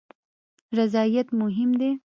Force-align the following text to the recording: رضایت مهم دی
رضایت 0.77 1.27
مهم 1.39 1.71
دی 1.79 1.91